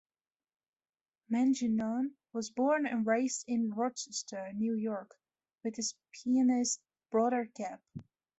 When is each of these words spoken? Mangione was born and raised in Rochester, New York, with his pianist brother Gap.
Mangione 1.31 2.15
was 2.33 2.49
born 2.49 2.87
and 2.87 3.05
raised 3.05 3.43
in 3.45 3.69
Rochester, 3.69 4.51
New 4.55 4.73
York, 4.73 5.15
with 5.63 5.75
his 5.75 5.93
pianist 6.11 6.79
brother 7.11 7.45
Gap. 7.55 7.83